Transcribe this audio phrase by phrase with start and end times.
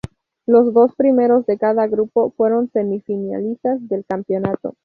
[0.47, 4.73] Los dos primeros de cada grupo fueron semifinalistas del campeonato.